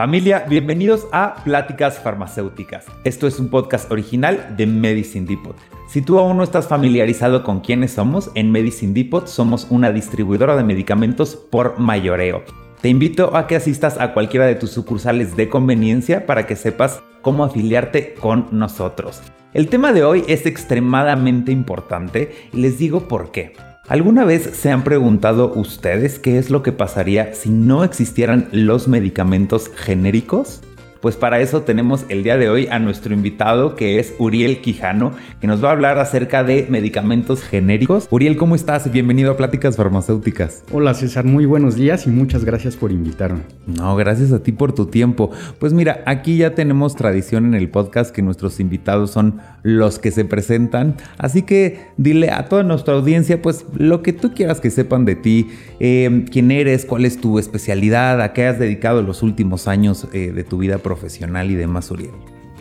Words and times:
Familia, 0.00 0.46
bienvenidos 0.48 1.06
a 1.12 1.44
Pláticas 1.44 1.98
Farmacéuticas. 1.98 2.86
Esto 3.04 3.26
es 3.26 3.38
un 3.38 3.50
podcast 3.50 3.92
original 3.92 4.54
de 4.56 4.64
Medicine 4.64 5.26
Depot. 5.26 5.54
Si 5.88 6.00
tú 6.00 6.18
aún 6.18 6.38
no 6.38 6.42
estás 6.42 6.66
familiarizado 6.66 7.44
con 7.44 7.60
quiénes 7.60 7.90
somos, 7.90 8.30
en 8.34 8.50
Medicine 8.50 8.94
Depot 8.94 9.26
somos 9.26 9.66
una 9.68 9.92
distribuidora 9.92 10.56
de 10.56 10.64
medicamentos 10.64 11.36
por 11.36 11.78
mayoreo. 11.78 12.44
Te 12.80 12.88
invito 12.88 13.36
a 13.36 13.46
que 13.46 13.56
asistas 13.56 14.00
a 14.00 14.14
cualquiera 14.14 14.46
de 14.46 14.54
tus 14.54 14.70
sucursales 14.70 15.36
de 15.36 15.50
conveniencia 15.50 16.24
para 16.24 16.46
que 16.46 16.56
sepas 16.56 17.02
cómo 17.20 17.44
afiliarte 17.44 18.14
con 18.14 18.46
nosotros. 18.52 19.20
El 19.52 19.68
tema 19.68 19.92
de 19.92 20.02
hoy 20.02 20.24
es 20.28 20.46
extremadamente 20.46 21.52
importante 21.52 22.48
y 22.54 22.56
les 22.56 22.78
digo 22.78 23.06
por 23.06 23.32
qué. 23.32 23.52
¿Alguna 23.90 24.24
vez 24.24 24.48
se 24.52 24.70
han 24.70 24.84
preguntado 24.84 25.52
ustedes 25.52 26.20
qué 26.20 26.38
es 26.38 26.48
lo 26.48 26.62
que 26.62 26.70
pasaría 26.70 27.34
si 27.34 27.50
no 27.50 27.82
existieran 27.82 28.48
los 28.52 28.86
medicamentos 28.86 29.68
genéricos? 29.74 30.60
Pues 31.00 31.16
para 31.16 31.40
eso 31.40 31.62
tenemos 31.62 32.04
el 32.10 32.22
día 32.22 32.36
de 32.36 32.50
hoy 32.50 32.68
a 32.70 32.78
nuestro 32.78 33.14
invitado 33.14 33.74
que 33.74 33.98
es 33.98 34.14
Uriel 34.18 34.60
Quijano, 34.60 35.12
que 35.40 35.46
nos 35.46 35.64
va 35.64 35.70
a 35.70 35.72
hablar 35.72 35.98
acerca 35.98 36.44
de 36.44 36.66
medicamentos 36.68 37.42
genéricos. 37.42 38.06
Uriel, 38.10 38.36
¿cómo 38.36 38.54
estás? 38.54 38.92
Bienvenido 38.92 39.32
a 39.32 39.36
Pláticas 39.38 39.76
Farmacéuticas. 39.76 40.62
Hola 40.70 40.92
César, 40.92 41.24
muy 41.24 41.46
buenos 41.46 41.74
días 41.74 42.06
y 42.06 42.10
muchas 42.10 42.44
gracias 42.44 42.76
por 42.76 42.92
invitarme. 42.92 43.40
No, 43.66 43.96
gracias 43.96 44.30
a 44.30 44.42
ti 44.42 44.52
por 44.52 44.74
tu 44.74 44.86
tiempo. 44.86 45.30
Pues 45.58 45.72
mira, 45.72 46.02
aquí 46.04 46.36
ya 46.36 46.54
tenemos 46.54 46.94
tradición 46.94 47.46
en 47.46 47.54
el 47.54 47.70
podcast 47.70 48.14
que 48.14 48.20
nuestros 48.20 48.60
invitados 48.60 49.10
son 49.10 49.40
los 49.62 49.98
que 49.98 50.10
se 50.10 50.24
presentan, 50.24 50.96
así 51.18 51.42
que 51.42 51.80
dile 51.96 52.30
a 52.30 52.48
toda 52.48 52.62
nuestra 52.62 52.94
audiencia 52.94 53.42
pues 53.42 53.66
lo 53.76 54.02
que 54.02 54.12
tú 54.12 54.32
quieras 54.34 54.60
que 54.60 54.70
sepan 54.70 55.04
de 55.04 55.16
ti, 55.16 55.48
eh, 55.80 56.24
quién 56.30 56.50
eres, 56.50 56.84
cuál 56.84 57.04
es 57.04 57.20
tu 57.20 57.38
especialidad, 57.38 58.20
a 58.20 58.32
qué 58.32 58.46
has 58.46 58.58
dedicado 58.58 59.02
los 59.02 59.22
últimos 59.22 59.68
años 59.68 60.08
eh, 60.12 60.32
de 60.32 60.44
tu 60.44 60.58
vida 60.58 60.78
profesional 60.78 61.50
y 61.50 61.54
demás, 61.54 61.90
Uriel. 61.90 62.10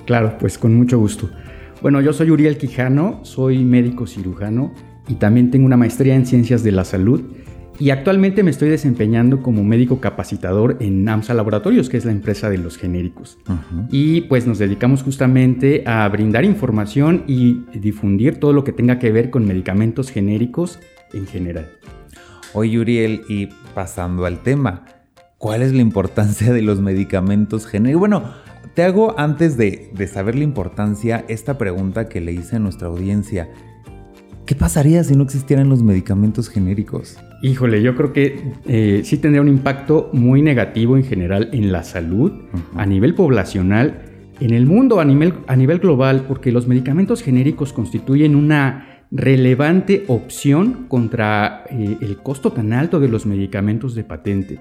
Claro, 0.05 0.37
pues 0.39 0.57
con 0.57 0.75
mucho 0.75 0.97
gusto. 0.97 1.29
Bueno, 1.81 2.01
yo 2.01 2.13
soy 2.13 2.31
Uriel 2.31 2.57
Quijano, 2.57 3.19
soy 3.23 3.63
médico 3.63 4.05
cirujano 4.05 4.73
y 5.07 5.15
también 5.15 5.51
tengo 5.51 5.65
una 5.65 5.77
maestría 5.77 6.15
en 6.15 6.25
ciencias 6.25 6.63
de 6.63 6.71
la 6.71 6.83
salud 6.83 7.21
y 7.79 7.89
actualmente 7.91 8.43
me 8.43 8.51
estoy 8.51 8.69
desempeñando 8.69 9.41
como 9.41 9.63
médico 9.63 9.99
capacitador 9.99 10.77
en 10.79 11.07
AMSA 11.07 11.33
Laboratorios, 11.33 11.89
que 11.89 11.97
es 11.97 12.05
la 12.05 12.11
empresa 12.11 12.49
de 12.49 12.57
los 12.57 12.77
genéricos. 12.77 13.37
Y 13.89 14.21
pues 14.21 14.45
nos 14.45 14.59
dedicamos 14.59 15.01
justamente 15.01 15.83
a 15.85 16.07
brindar 16.09 16.45
información 16.45 17.23
y 17.27 17.63
difundir 17.73 18.39
todo 18.39 18.53
lo 18.53 18.63
que 18.63 18.73
tenga 18.73 18.99
que 18.99 19.11
ver 19.11 19.29
con 19.29 19.45
medicamentos 19.45 20.11
genéricos 20.11 20.79
en 21.13 21.25
general. 21.25 21.69
Oye 22.53 22.79
Uriel, 22.79 23.21
y 23.29 23.47
pasando 23.73 24.25
al 24.25 24.41
tema, 24.43 24.85
¿Cuál 25.39 25.61
es 25.61 25.71
la 25.71 25.81
importancia 25.81 26.51
de 26.51 26.61
los 26.61 26.81
medicamentos 26.81 27.65
genéricos? 27.65 28.01
Bueno, 28.01 28.23
te 28.73 28.83
hago 28.83 29.17
antes 29.17 29.55
de, 29.55 29.89
saber 30.13 30.35
la 30.35 30.43
importancia 30.43 31.23
esta 31.29 31.57
pregunta 31.57 32.09
que 32.09 32.19
le 32.19 32.33
hice 32.33 32.57
a 32.57 32.59
nuestra 32.59 32.89
audiencia. 32.89 33.49
¿Qué 34.49 34.55
pasaría 34.55 35.03
si 35.03 35.15
no 35.15 35.21
existieran 35.21 35.69
los 35.69 35.83
medicamentos 35.83 36.49
genéricos? 36.49 37.19
Híjole, 37.43 37.83
yo 37.83 37.95
creo 37.95 38.13
que 38.13 38.53
eh, 38.65 39.01
sí 39.03 39.17
tendría 39.17 39.43
un 39.43 39.47
impacto 39.47 40.09
muy 40.11 40.41
negativo 40.41 40.97
en 40.97 41.03
general 41.03 41.49
en 41.53 41.71
la 41.71 41.83
salud, 41.83 42.31
a 42.73 42.87
nivel 42.87 43.13
poblacional, 43.13 44.01
en 44.39 44.55
el 44.55 44.65
mundo, 44.65 44.99
a 44.99 45.05
nivel, 45.05 45.35
a 45.45 45.55
nivel 45.55 45.77
global, 45.77 46.25
porque 46.27 46.51
los 46.51 46.65
medicamentos 46.65 47.21
genéricos 47.21 47.73
constituyen 47.73 48.35
una 48.35 49.05
relevante 49.11 50.05
opción 50.07 50.87
contra 50.87 51.65
eh, 51.69 51.97
el 52.01 52.17
costo 52.17 52.51
tan 52.51 52.73
alto 52.73 52.99
de 52.99 53.07
los 53.07 53.27
medicamentos 53.27 53.93
de 53.93 54.03
patente. 54.03 54.59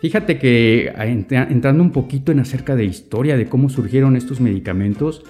Fíjate 0.00 0.38
que 0.38 0.92
entrando 0.96 1.82
un 1.82 1.90
poquito 1.90 2.30
en 2.30 2.38
acerca 2.38 2.76
de 2.76 2.84
historia 2.84 3.36
de 3.36 3.48
cómo 3.48 3.68
surgieron 3.68 4.14
estos 4.14 4.40
medicamentos, 4.40 5.24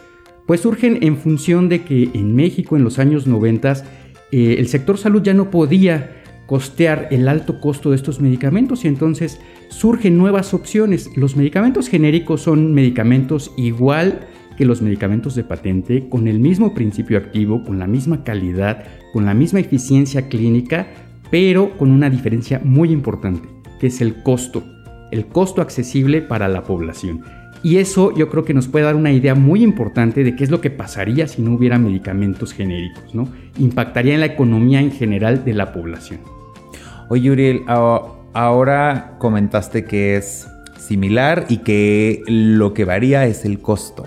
pues 0.48 0.62
surgen 0.62 1.00
en 1.02 1.18
función 1.18 1.68
de 1.68 1.84
que 1.84 2.08
en 2.14 2.34
México 2.34 2.74
en 2.74 2.82
los 2.82 2.98
años 2.98 3.26
90 3.26 3.84
eh, 4.32 4.56
el 4.58 4.66
sector 4.68 4.96
salud 4.96 5.22
ya 5.22 5.34
no 5.34 5.50
podía 5.50 6.22
costear 6.46 7.08
el 7.10 7.28
alto 7.28 7.60
costo 7.60 7.90
de 7.90 7.96
estos 7.96 8.18
medicamentos 8.18 8.86
y 8.86 8.88
entonces 8.88 9.38
surgen 9.68 10.16
nuevas 10.16 10.54
opciones. 10.54 11.10
Los 11.16 11.36
medicamentos 11.36 11.88
genéricos 11.88 12.40
son 12.40 12.72
medicamentos 12.72 13.52
igual 13.58 14.20
que 14.56 14.64
los 14.64 14.80
medicamentos 14.80 15.34
de 15.34 15.44
patente, 15.44 16.08
con 16.08 16.26
el 16.26 16.40
mismo 16.40 16.72
principio 16.72 17.18
activo, 17.18 17.62
con 17.62 17.78
la 17.78 17.86
misma 17.86 18.24
calidad, 18.24 18.86
con 19.12 19.26
la 19.26 19.34
misma 19.34 19.60
eficiencia 19.60 20.30
clínica, 20.30 20.86
pero 21.30 21.76
con 21.76 21.90
una 21.90 22.08
diferencia 22.08 22.58
muy 22.64 22.90
importante 22.90 23.46
que 23.78 23.88
es 23.88 24.00
el 24.00 24.22
costo, 24.22 24.64
el 25.10 25.26
costo 25.26 25.60
accesible 25.60 26.22
para 26.22 26.48
la 26.48 26.64
población. 26.64 27.22
Y 27.68 27.76
eso 27.76 28.14
yo 28.16 28.30
creo 28.30 28.46
que 28.46 28.54
nos 28.54 28.66
puede 28.66 28.86
dar 28.86 28.96
una 28.96 29.12
idea 29.12 29.34
muy 29.34 29.62
importante 29.62 30.24
de 30.24 30.34
qué 30.34 30.42
es 30.42 30.48
lo 30.48 30.62
que 30.62 30.70
pasaría 30.70 31.28
si 31.28 31.42
no 31.42 31.52
hubiera 31.52 31.78
medicamentos 31.78 32.54
genéricos, 32.54 33.14
¿no? 33.14 33.28
Impactaría 33.58 34.14
en 34.14 34.20
la 34.20 34.26
economía 34.26 34.80
en 34.80 34.90
general 34.90 35.44
de 35.44 35.52
la 35.52 35.70
población. 35.74 36.20
Oye, 37.10 37.30
Uriel, 37.30 37.64
ahora 37.68 39.16
comentaste 39.18 39.84
que 39.84 40.16
es 40.16 40.48
similar 40.78 41.44
y 41.50 41.58
que 41.58 42.22
lo 42.26 42.72
que 42.72 42.86
varía 42.86 43.26
es 43.26 43.44
el 43.44 43.58
costo. 43.58 44.06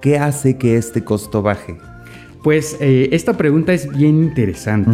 ¿Qué 0.00 0.18
hace 0.18 0.58
que 0.58 0.76
este 0.76 1.04
costo 1.04 1.42
baje? 1.42 1.78
Pues 2.42 2.76
eh, 2.80 3.10
esta 3.12 3.36
pregunta 3.36 3.72
es 3.72 3.88
bien 3.96 4.20
interesante 4.20 4.90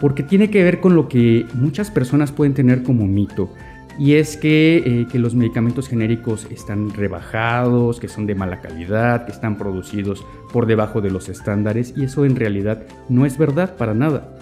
porque 0.00 0.24
tiene 0.24 0.50
que 0.50 0.64
ver 0.64 0.80
con 0.80 0.96
lo 0.96 1.08
que 1.08 1.46
muchas 1.54 1.92
personas 1.92 2.32
pueden 2.32 2.54
tener 2.54 2.82
como 2.82 3.06
mito. 3.06 3.52
Y 3.98 4.14
es 4.14 4.36
que, 4.36 4.78
eh, 4.78 5.06
que, 5.10 5.18
los 5.18 5.34
medicamentos 5.34 5.88
genéricos 5.88 6.46
están 6.50 6.90
rebajados, 6.90 8.00
que 8.00 8.08
son 8.08 8.26
de 8.26 8.34
mala 8.34 8.60
calidad, 8.60 9.26
que 9.26 9.32
están 9.32 9.58
producidos 9.58 10.24
por 10.52 10.66
debajo 10.66 11.00
de 11.00 11.10
los 11.10 11.28
estándares 11.28 11.94
y 11.96 12.04
eso 12.04 12.24
en 12.24 12.36
realidad 12.36 12.84
no 13.08 13.26
es 13.26 13.36
verdad 13.36 13.76
para 13.76 13.94
nada. 13.94 14.38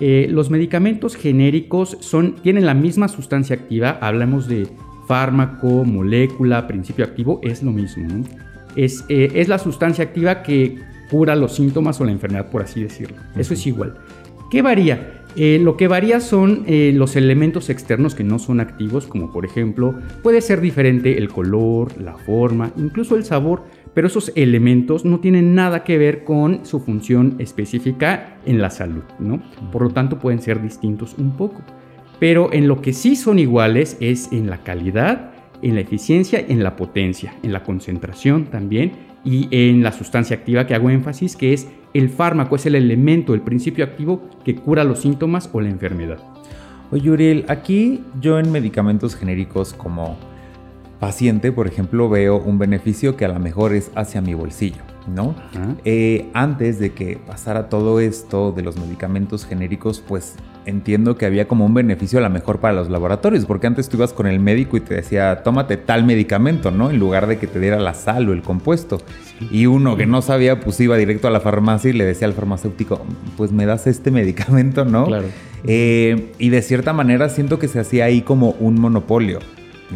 Eh, 0.00 0.26
los 0.30 0.50
medicamentos 0.50 1.16
genéricos 1.16 1.96
son, 2.00 2.36
tienen 2.36 2.66
la 2.66 2.74
misma 2.74 3.08
sustancia 3.08 3.56
activa, 3.56 3.98
hablamos 4.00 4.46
de 4.46 4.68
fármaco, 5.08 5.84
molécula, 5.84 6.66
principio 6.66 7.04
activo, 7.04 7.40
es 7.42 7.62
lo 7.62 7.72
mismo. 7.72 8.24
Es, 8.76 9.04
es 9.08 9.48
la 9.48 9.58
sustancia 9.58 10.04
activa 10.04 10.42
que 10.42 10.78
cura 11.10 11.36
los 11.36 11.54
síntomas 11.54 12.00
o 12.00 12.04
la 12.04 12.12
enfermedad, 12.12 12.50
por 12.50 12.62
así 12.62 12.82
decirlo. 12.82 13.18
Eso 13.36 13.52
es 13.52 13.66
igual. 13.66 13.94
¿Qué 14.50 14.62
varía? 14.62 15.21
Eh, 15.34 15.58
lo 15.62 15.76
que 15.76 15.88
varía 15.88 16.20
son 16.20 16.64
eh, 16.66 16.92
los 16.94 17.16
elementos 17.16 17.70
externos 17.70 18.14
que 18.14 18.24
no 18.24 18.38
son 18.38 18.60
activos, 18.60 19.06
como 19.06 19.32
por 19.32 19.46
ejemplo, 19.46 19.94
puede 20.22 20.42
ser 20.42 20.60
diferente 20.60 21.16
el 21.16 21.28
color, 21.28 22.00
la 22.00 22.18
forma, 22.18 22.72
incluso 22.76 23.16
el 23.16 23.24
sabor, 23.24 23.64
pero 23.94 24.06
esos 24.06 24.32
elementos 24.34 25.04
no 25.04 25.20
tienen 25.20 25.54
nada 25.54 25.84
que 25.84 25.96
ver 25.96 26.24
con 26.24 26.66
su 26.66 26.80
función 26.80 27.36
específica 27.38 28.36
en 28.44 28.60
la 28.60 28.70
salud, 28.70 29.04
¿no? 29.18 29.42
Por 29.70 29.82
lo 29.82 29.90
tanto, 29.90 30.18
pueden 30.18 30.40
ser 30.40 30.62
distintos 30.62 31.14
un 31.18 31.36
poco. 31.36 31.62
Pero 32.18 32.52
en 32.52 32.68
lo 32.68 32.80
que 32.80 32.92
sí 32.92 33.16
son 33.16 33.38
iguales 33.38 33.96
es 34.00 34.30
en 34.32 34.48
la 34.48 34.58
calidad, 34.58 35.32
en 35.62 35.74
la 35.74 35.80
eficiencia, 35.80 36.44
en 36.46 36.62
la 36.62 36.76
potencia, 36.76 37.34
en 37.42 37.52
la 37.52 37.62
concentración 37.62 38.46
también 38.46 38.92
y 39.24 39.48
en 39.50 39.82
la 39.82 39.92
sustancia 39.92 40.36
activa 40.36 40.66
que 40.66 40.74
hago 40.74 40.90
énfasis, 40.90 41.36
que 41.36 41.52
es 41.52 41.68
el 41.94 42.08
fármaco, 42.08 42.56
es 42.56 42.66
el 42.66 42.74
elemento, 42.74 43.34
el 43.34 43.40
principio 43.40 43.84
activo 43.84 44.22
que 44.44 44.54
cura 44.54 44.84
los 44.84 45.00
síntomas 45.00 45.48
o 45.52 45.60
la 45.60 45.68
enfermedad. 45.68 46.18
Oye, 46.90 47.10
Uriel, 47.10 47.44
aquí 47.48 48.04
yo 48.20 48.38
en 48.38 48.52
medicamentos 48.52 49.14
genéricos 49.14 49.72
como 49.72 50.16
paciente, 51.00 51.50
por 51.52 51.66
ejemplo, 51.66 52.08
veo 52.08 52.38
un 52.38 52.58
beneficio 52.58 53.16
que 53.16 53.24
a 53.24 53.28
lo 53.28 53.40
mejor 53.40 53.74
es 53.74 53.90
hacia 53.94 54.20
mi 54.20 54.34
bolsillo. 54.34 54.82
¿no? 55.06 55.34
Eh, 55.84 56.30
antes 56.32 56.78
de 56.78 56.92
que 56.92 57.18
pasara 57.26 57.68
todo 57.68 58.00
esto 58.00 58.52
de 58.52 58.62
los 58.62 58.78
medicamentos 58.78 59.44
genéricos, 59.44 60.02
pues 60.06 60.36
entiendo 60.66 61.16
que 61.16 61.26
había 61.26 61.48
como 61.48 61.66
un 61.66 61.74
beneficio 61.74 62.18
a 62.18 62.22
lo 62.22 62.30
mejor 62.30 62.58
para 62.60 62.74
los 62.74 62.90
laboratorios, 62.90 63.44
porque 63.44 63.66
antes 63.66 63.88
tú 63.88 63.96
ibas 63.96 64.12
con 64.12 64.26
el 64.26 64.40
médico 64.40 64.76
y 64.76 64.80
te 64.80 64.94
decía, 64.94 65.42
tómate 65.42 65.76
tal 65.76 66.04
medicamento, 66.04 66.70
¿no? 66.70 66.90
En 66.90 66.98
lugar 66.98 67.26
de 67.26 67.38
que 67.38 67.46
te 67.46 67.60
diera 67.60 67.78
la 67.78 67.94
sal 67.94 68.28
o 68.28 68.32
el 68.32 68.42
compuesto. 68.42 68.98
Y 69.50 69.66
uno 69.66 69.96
que 69.96 70.06
no 70.06 70.22
sabía, 70.22 70.60
pues 70.60 70.78
iba 70.80 70.96
directo 70.96 71.28
a 71.28 71.30
la 71.30 71.40
farmacia 71.40 71.90
y 71.90 71.92
le 71.94 72.04
decía 72.04 72.26
al 72.26 72.34
farmacéutico, 72.34 73.04
pues 73.36 73.52
me 73.52 73.66
das 73.66 73.86
este 73.86 74.10
medicamento, 74.10 74.84
¿no? 74.84 75.06
Claro. 75.06 75.26
Eh, 75.64 76.32
y 76.38 76.48
de 76.48 76.62
cierta 76.62 76.92
manera 76.92 77.28
siento 77.28 77.58
que 77.58 77.68
se 77.68 77.80
hacía 77.80 78.04
ahí 78.04 78.22
como 78.22 78.50
un 78.58 78.80
monopolio, 78.80 79.38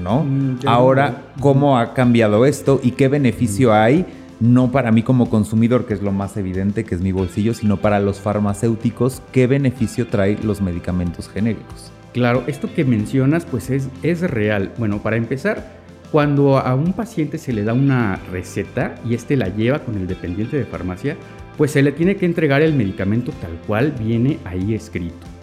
¿no? 0.01 0.25
Mm, 0.25 0.59
Ahora, 0.67 1.23
¿cómo 1.41 1.79
ha 1.79 1.95
cambiado 1.95 2.47
esto 2.47 2.81
y 2.83 2.93
qué 2.93 3.09
beneficio 3.09 3.75
hay? 3.75 4.07
No 4.41 4.71
para 4.71 4.93
mí 4.93 5.03
como 5.03 5.31
consumidor, 5.31 5.87
que 5.87 5.95
es 5.95 6.03
lo 6.03 6.13
más 6.13 6.37
evidente, 6.37 6.85
que 6.85 6.95
es 6.95 7.01
mi 7.01 7.13
bolsillo, 7.13 7.55
sino 7.55 7.79
para 7.79 8.01
los 8.01 8.21
farmacéuticos, 8.21 9.23
qué 9.33 9.47
beneficio 9.47 10.07
trae 10.07 10.39
los 10.43 10.61
medicamentos 10.61 11.29
genéricos. 11.29 11.91
Claro, 12.13 12.45
esto 12.47 12.73
que 12.73 12.85
mencionas 12.85 13.45
pues 13.45 13.71
es, 13.71 13.89
es 14.03 14.23
real. 14.23 14.73
Bueno, 14.79 15.03
para 15.03 15.17
empezar, 15.17 15.77
cuando 16.11 16.59
a 16.59 16.75
un 16.75 16.93
paciente 16.93 17.39
se 17.39 17.53
le 17.53 17.65
da 17.65 17.75
una 17.75 18.17
receta 18.31 18.95
y 19.05 19.15
este 19.15 19.37
la 19.37 19.49
lleva 19.49 19.81
con 19.81 19.97
el 19.97 20.07
dependiente 20.07 20.57
de 20.57 20.65
farmacia, 20.65 21.17
pues 21.57 21.73
se 21.73 21.83
le 21.83 21.93
tiene 21.93 22.17
que 22.17 22.27
entregar 22.27 22.63
el 22.63 22.75
medicamento 22.75 23.33
tal 23.41 23.53
cual 23.67 23.93
viene 23.93 24.39
ahí 24.45 24.75
escrito. 24.75 25.36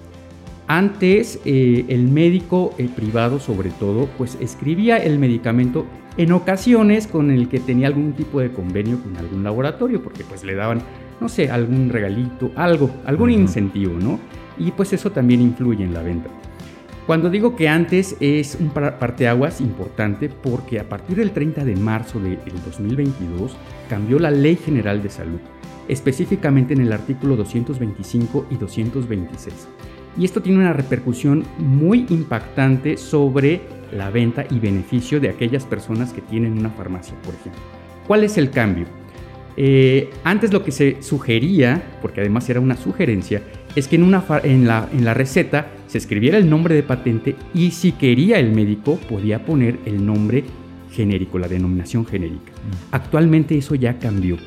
Antes 0.67 1.39
eh, 1.45 1.85
el 1.89 2.07
médico 2.07 2.73
eh, 2.77 2.89
privado 2.93 3.39
sobre 3.39 3.69
todo 3.69 4.07
pues 4.17 4.37
escribía 4.39 4.97
el 4.97 5.19
medicamento 5.19 5.85
en 6.15 6.31
ocasiones 6.31 7.07
con 7.07 7.31
el 7.31 7.49
que 7.49 7.59
tenía 7.59 7.87
algún 7.87 8.13
tipo 8.13 8.39
de 8.39 8.51
convenio 8.51 9.01
con 9.01 9.17
algún 9.17 9.43
laboratorio 9.43 10.01
porque 10.01 10.23
pues 10.23 10.43
le 10.43 10.55
daban 10.55 10.81
no 11.19 11.27
sé 11.27 11.49
algún 11.49 11.89
regalito 11.89 12.51
algo 12.55 12.89
algún 13.05 13.31
incentivo 13.31 13.93
no 13.99 14.19
y 14.57 14.71
pues 14.71 14.93
eso 14.93 15.11
también 15.11 15.41
influye 15.41 15.83
en 15.83 15.93
la 15.93 16.01
venta. 16.01 16.29
Cuando 17.05 17.29
digo 17.29 17.55
que 17.57 17.67
antes 17.67 18.15
es 18.21 18.55
un 18.57 18.69
parteaguas 18.69 19.59
importante 19.59 20.29
porque 20.29 20.79
a 20.79 20.87
partir 20.87 21.17
del 21.17 21.31
30 21.31 21.65
de 21.65 21.75
marzo 21.75 22.19
del 22.19 22.39
2022 22.65 23.57
cambió 23.89 24.19
la 24.19 24.31
Ley 24.31 24.55
General 24.55 25.03
de 25.03 25.09
Salud, 25.09 25.39
específicamente 25.89 26.73
en 26.73 26.79
el 26.79 26.93
artículo 26.93 27.35
225 27.35 28.47
y 28.51 28.55
226. 28.55 29.67
Y 30.17 30.25
esto 30.25 30.41
tiene 30.41 30.59
una 30.59 30.73
repercusión 30.73 31.43
muy 31.57 32.05
impactante 32.09 32.97
sobre 32.97 33.61
la 33.91 34.09
venta 34.09 34.45
y 34.49 34.59
beneficio 34.59 35.19
de 35.19 35.29
aquellas 35.29 35.65
personas 35.65 36.13
que 36.13 36.21
tienen 36.21 36.57
una 36.57 36.69
farmacia, 36.69 37.15
por 37.23 37.33
ejemplo. 37.33 37.61
¿Cuál 38.07 38.23
es 38.23 38.37
el 38.37 38.49
cambio? 38.49 38.85
Eh, 39.55 40.09
antes 40.23 40.51
lo 40.51 40.63
que 40.63 40.71
se 40.71 41.01
sugería, 41.01 41.81
porque 42.01 42.21
además 42.21 42.49
era 42.49 42.59
una 42.59 42.75
sugerencia, 42.75 43.41
es 43.75 43.87
que 43.87 43.95
en, 43.95 44.03
una 44.03 44.23
en, 44.43 44.67
la, 44.67 44.87
en 44.91 45.05
la 45.05 45.13
receta 45.13 45.67
se 45.87 45.97
escribiera 45.97 46.37
el 46.37 46.49
nombre 46.49 46.75
de 46.75 46.83
patente 46.83 47.35
y 47.53 47.71
si 47.71 47.91
quería 47.91 48.39
el 48.39 48.51
médico 48.51 48.97
podía 49.09 49.45
poner 49.45 49.79
el 49.85 50.03
nombre 50.05 50.43
genérico, 50.91 51.39
la 51.39 51.47
denominación 51.47 52.05
genérica. 52.05 52.51
Mm. 52.51 52.95
Actualmente 52.95 53.57
eso 53.57 53.75
ya 53.75 53.99
cambió. 53.99 54.37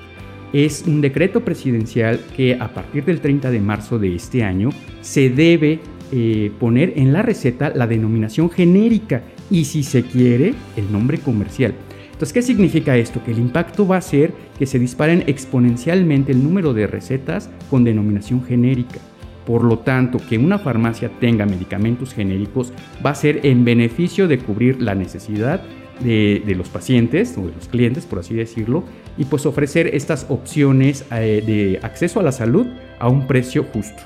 Es 0.52 0.84
un 0.86 1.00
decreto 1.00 1.44
presidencial 1.44 2.20
que 2.36 2.54
a 2.54 2.68
partir 2.68 3.04
del 3.04 3.20
30 3.20 3.50
de 3.50 3.60
marzo 3.60 3.98
de 3.98 4.14
este 4.14 4.44
año 4.44 4.70
se 5.00 5.28
debe 5.28 5.80
eh, 6.12 6.52
poner 6.60 6.94
en 6.96 7.12
la 7.12 7.22
receta 7.22 7.72
la 7.74 7.86
denominación 7.86 8.48
genérica 8.48 9.22
y 9.50 9.64
si 9.64 9.82
se 9.82 10.02
quiere 10.02 10.54
el 10.76 10.90
nombre 10.90 11.18
comercial. 11.18 11.74
Entonces, 12.12 12.32
¿qué 12.32 12.42
significa 12.42 12.96
esto? 12.96 13.22
Que 13.24 13.32
el 13.32 13.38
impacto 13.38 13.86
va 13.86 13.98
a 13.98 14.00
ser 14.00 14.32
que 14.58 14.66
se 14.66 14.78
disparen 14.78 15.24
exponencialmente 15.26 16.32
el 16.32 16.42
número 16.42 16.72
de 16.72 16.86
recetas 16.86 17.50
con 17.68 17.84
denominación 17.84 18.42
genérica. 18.42 19.00
Por 19.44 19.62
lo 19.62 19.80
tanto, 19.80 20.18
que 20.28 20.38
una 20.38 20.58
farmacia 20.58 21.10
tenga 21.20 21.44
medicamentos 21.44 22.14
genéricos 22.14 22.72
va 23.04 23.10
a 23.10 23.14
ser 23.14 23.40
en 23.44 23.64
beneficio 23.64 24.28
de 24.28 24.38
cubrir 24.38 24.80
la 24.80 24.94
necesidad 24.94 25.62
de, 26.00 26.54
los 26.56 26.68
pacientes 26.68 27.36
o 27.36 27.46
de 27.46 27.52
los 27.52 27.68
clientes, 27.68 28.06
por 28.06 28.18
así 28.18 28.34
decirlo, 28.34 28.84
y 29.16 29.24
pues 29.24 29.46
ofrecer 29.46 29.94
estas 29.94 30.26
opciones 30.28 31.04
eh, 31.12 31.42
de 31.44 31.78
acceso 31.82 32.20
a 32.20 32.22
la 32.22 32.32
salud 32.32 32.66
a 32.98 33.08
un 33.08 33.26
precio 33.26 33.64
justo. 33.64 34.02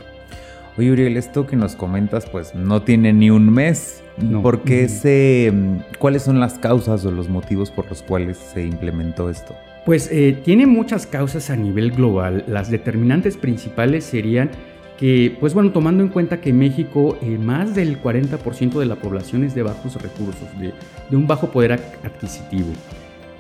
Oye, 0.79 0.93
Uriel, 0.93 1.17
esto 1.17 1.47
que 1.47 1.57
nos 1.57 1.75
comentas, 1.75 2.27
pues 2.27 2.55
no 2.55 2.83
tiene 2.83 3.13
ni 3.13 3.31
un 3.31 3.53
mes. 3.53 4.03
¿Por 4.43 4.63
qué 4.63 4.89
se, 4.89 5.53
¿Cuáles 5.99 6.23
son 6.23 6.41
las 6.41 6.59
causas 6.59 7.05
o 7.05 7.11
los 7.11 7.29
motivos 7.29 7.71
por 7.71 7.89
los 7.89 8.03
cuales 8.03 8.37
se 8.37 8.65
implementó 8.65 9.31
esto? 9.31 9.55
Pues 9.87 10.11
eh, 10.13 10.39
tiene 10.45 10.67
muchas 10.67 11.07
causas 11.07 11.51
a 11.51 11.57
nivel 11.57 11.91
global. 11.91 12.45
Las 12.47 12.71
determinantes 12.71 13.37
principales 13.37 14.05
serían 14.05 14.51
que, 15.01 15.35
pues 15.41 15.55
bueno, 15.55 15.73
tomando 15.73 16.03
en 16.03 16.11
cuenta 16.11 16.43
que 16.43 16.53
México 16.53 17.17
eh, 17.23 17.39
más 17.39 17.75
del 17.75 18.03
40% 18.03 18.79
de 18.79 18.85
la 18.85 18.97
población 18.97 19.45
es 19.45 19.55
de 19.55 19.63
bajos 19.63 19.95
recursos, 20.01 20.47
de, 20.61 20.75
un 21.17 21.27
bajo 21.27 21.51
poder 21.51 21.73
adquisitivo. 21.73 22.69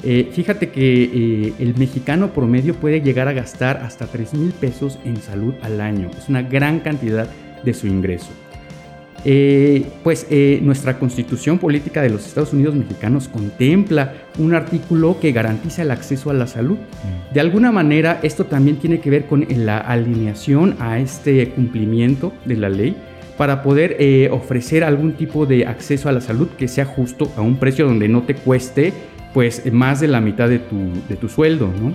Eh, 0.03 0.31
fíjate 0.33 0.71
que 0.71 1.03
eh, 1.03 1.53
el 1.59 1.77
mexicano 1.77 2.33
promedio 2.33 2.75
puede 2.75 3.03
llegar 3.03 3.29
a 3.29 3.35
gastar 3.35 3.77
hasta 3.77 4.07
3 4.07 4.33
mil 4.33 4.53
pesos 4.53 4.99
en 5.05 5.19
salud 5.19 5.53
al 5.61 5.83
año. 5.83 6.11
Es 6.17 6.31
una 6.31 6.41
gran 6.41 6.81
cantidad 6.81 7.29
de 7.63 7.75
su 7.75 7.87
ingreso. 7.87 8.31
Eh, 9.25 9.85
pues 10.03 10.27
eh, 10.31 10.61
nuestra 10.63 10.99
constitución 10.99 11.59
política 11.59 12.01
de 12.01 12.09
los 12.09 12.27
Estados 12.27 12.55
Unidos 12.55 12.75
mexicanos 12.75 13.29
contempla 13.29 14.15
un 14.39 14.55
artículo 14.55 15.19
que 15.21 15.33
garantiza 15.33 15.83
el 15.83 15.91
acceso 15.91 16.31
a 16.31 16.35
la 16.35 16.47
salud. 16.47 16.77
Mm. 16.77 17.35
De 17.35 17.41
alguna 17.41 17.71
manera, 17.71 18.19
esto 18.23 18.47
también 18.47 18.79
tiene 18.79 19.01
que 19.01 19.11
ver 19.11 19.27
con 19.27 19.47
la 19.51 19.79
alineación 19.79 20.77
a 20.79 20.99
este 20.99 21.51
cumplimiento 21.51 22.33
de 22.47 22.57
la 22.57 22.71
ley 22.71 22.97
para 23.37 23.63
poder 23.63 23.97
eh, 23.99 24.31
ofrecer 24.33 24.85
algún 24.85 25.13
tipo 25.13 25.45
de 25.45 25.67
acceso 25.67 26.09
a 26.09 26.13
la 26.13 26.21
salud 26.23 26.49
que 26.59 26.67
sea 26.69 26.87
justo 26.87 27.31
a 27.37 27.43
un 27.43 27.57
precio 27.57 27.87
donde 27.87 28.09
no 28.09 28.23
te 28.23 28.35
cueste 28.35 28.93
pues 29.35 29.71
más 29.71 30.01
de 30.01 30.09
la 30.09 30.21
mitad 30.21 30.49
de 30.49 30.59
tu, 30.59 30.77
de 31.09 31.17
tu 31.17 31.29
sueldo, 31.29 31.67
¿no? 31.81 31.93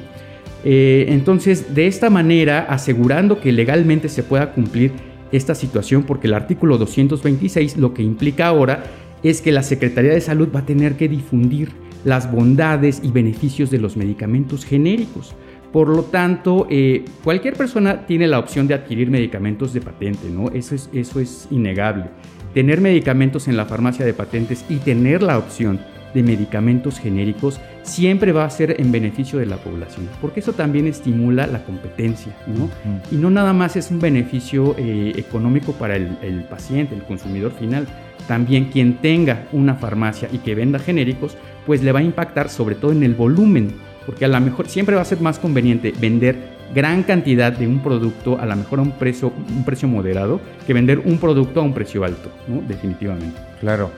entonces, 0.68 1.76
de 1.76 1.86
esta 1.86 2.10
manera, 2.10 2.66
asegurando 2.68 3.40
que 3.40 3.52
legalmente 3.52 4.10
se 4.10 4.24
pueda 4.24 4.52
cumplir 4.52 4.94
esta 5.36 5.56
situación 5.56 6.04
porque 6.04 6.28
el 6.28 6.34
artículo 6.34 6.78
226 6.78 7.78
lo 7.78 7.94
que 7.94 8.04
implica 8.04 8.48
ahora 8.48 8.84
es 9.24 9.42
que 9.42 9.52
la 9.52 9.64
Secretaría 9.64 10.14
de 10.14 10.22
Salud 10.22 10.50
va 10.54 10.60
a 10.60 10.66
tener 10.66 10.98
que 10.98 11.08
difundir 11.08 11.72
las 12.04 12.32
bondades 12.32 13.02
y 13.04 13.12
beneficios 13.12 13.72
de 13.72 13.80
los 13.80 13.98
medicamentos 13.98 14.64
genéricos. 14.64 15.36
Por 15.74 15.90
lo 15.90 16.04
tanto, 16.04 16.68
eh, 16.70 17.04
cualquier 17.24 17.56
persona 17.56 18.06
tiene 18.06 18.28
la 18.28 18.40
opción 18.40 18.68
de 18.68 18.76
adquirir 18.76 19.10
medicamentos 19.10 19.74
de 19.74 19.82
patente, 19.82 20.30
¿no? 20.30 20.50
Eso 20.52 20.76
es, 20.76 20.90
eso 20.94 21.20
es 21.20 21.48
innegable. 21.52 22.06
Tener 22.54 22.80
medicamentos 22.80 23.48
en 23.48 23.58
la 23.58 23.66
farmacia 23.66 24.06
de 24.06 24.14
patentes 24.14 24.64
y 24.70 24.76
tener 24.78 25.22
la 25.22 25.38
opción 25.38 25.82
de 26.16 26.24
medicamentos 26.24 26.98
genéricos 26.98 27.60
siempre 27.84 28.32
va 28.32 28.46
a 28.46 28.50
ser 28.50 28.80
en 28.80 28.92
beneficio 28.92 29.38
de 29.38 29.46
la 29.46 29.58
población, 29.58 30.08
porque 30.22 30.40
eso 30.40 30.54
también 30.54 30.88
estimula 30.88 31.46
la 31.46 31.64
competencia, 31.64 32.34
¿no? 32.48 32.70
Y 33.12 33.18
no 33.18 33.30
nada 33.30 33.52
más 33.52 33.76
es 33.76 33.92
un 33.92 34.00
beneficio 34.00 34.76
eh, 34.78 35.12
económico 35.18 35.74
para 35.74 35.98
el, 35.98 36.46
paciente, 36.50 36.96
el 36.96 37.04
consumidor 37.04 37.52
final, 37.52 37.86
también 38.28 38.66
quien 38.66 38.96
tenga 38.96 39.44
una 39.52 39.76
farmacia 39.76 40.30
y 40.32 40.38
que 40.38 40.56
venda 40.56 40.80
genéricos, 40.80 41.38
pues 41.66 41.84
le 41.84 41.92
va 41.92 42.00
a 42.00 42.04
impactar 42.04 42.50
sobre 42.50 42.76
todo 42.76 42.94
en 42.94 43.04
el 43.04 43.14
volumen, 43.14 43.74
porque 44.06 44.24
a 44.24 44.30
lo 44.30 44.40
mejor 44.40 44.70
siempre 44.70 44.96
va 44.96 45.02
a 45.02 45.06
ser 45.06 45.20
más 45.20 45.38
conveniente 45.38 45.94
vender 46.00 46.56
gran 46.74 47.04
cantidad 47.04 47.52
de 47.52 47.68
un 47.68 47.80
producto 47.80 48.40
a 48.40 48.46
lo 48.46 48.56
mejor 48.56 48.80
a 48.80 48.84
un 48.84 48.92
precio, 48.92 49.34
un 49.50 49.66
precio 49.66 49.88
moderado 49.90 50.40
que 50.66 50.74
vender 50.74 51.00
un 51.00 51.18
producto 51.18 51.60
a 51.60 51.64
un 51.64 51.74
precio 51.74 52.06
alto, 52.06 52.32
¿no? 52.48 52.62
Definitivamente. 52.62 53.38
Claro. 53.60 53.92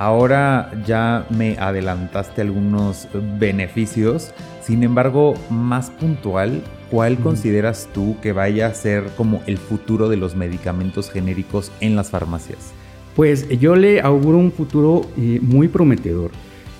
Ahora 0.00 0.70
ya 0.86 1.26
me 1.28 1.58
adelantaste 1.58 2.40
algunos 2.40 3.06
beneficios, 3.38 4.32
sin 4.62 4.82
embargo, 4.82 5.34
más 5.50 5.90
puntual, 5.90 6.62
¿cuál 6.90 7.18
consideras 7.18 7.86
tú 7.92 8.16
que 8.22 8.32
vaya 8.32 8.68
a 8.68 8.72
ser 8.72 9.04
como 9.14 9.42
el 9.46 9.58
futuro 9.58 10.08
de 10.08 10.16
los 10.16 10.34
medicamentos 10.34 11.10
genéricos 11.10 11.70
en 11.80 11.96
las 11.96 12.08
farmacias? 12.08 12.72
Pues 13.14 13.46
yo 13.58 13.76
le 13.76 14.00
auguro 14.00 14.38
un 14.38 14.52
futuro 14.52 15.02
eh, 15.18 15.38
muy 15.42 15.68
prometedor. 15.68 16.30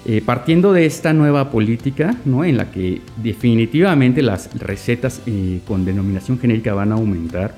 Eh, 0.07 0.23
partiendo 0.25 0.73
de 0.73 0.87
esta 0.87 1.13
nueva 1.13 1.51
política, 1.51 2.17
¿no? 2.25 2.43
en 2.43 2.57
la 2.57 2.71
que 2.71 3.03
definitivamente 3.19 4.23
las 4.23 4.49
recetas 4.59 5.21
eh, 5.27 5.61
con 5.69 5.85
denominación 5.85 6.39
genérica 6.39 6.73
van 6.73 6.91
a 6.93 6.95
aumentar, 6.95 7.55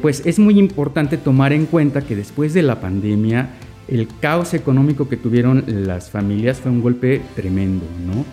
pues 0.00 0.22
es 0.26 0.38
muy 0.38 0.58
importante 0.58 1.16
tomar 1.16 1.54
en 1.54 1.66
cuenta 1.66 2.02
que 2.02 2.14
después 2.14 2.52
de 2.52 2.62
la 2.62 2.80
pandemia 2.82 3.48
el 3.88 4.06
caos 4.20 4.54
económico 4.54 5.08
que 5.08 5.16
tuvieron 5.16 5.64
las 5.66 6.10
familias 6.10 6.60
fue 6.60 6.70
un 6.70 6.82
golpe 6.82 7.22
tremendo, 7.34 7.86
¿no? 8.06 8.24